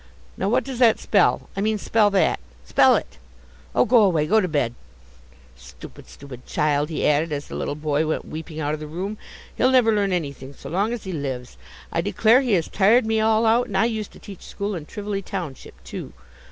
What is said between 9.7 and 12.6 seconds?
learn anything so long as he lives. I declare he